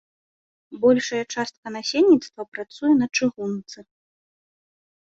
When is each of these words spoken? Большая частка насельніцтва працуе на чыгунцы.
Большая 0.85 1.19
частка 1.33 1.65
насельніцтва 1.77 2.41
працуе 2.55 2.93
на 3.05 3.13
чыгунцы. 3.17 3.79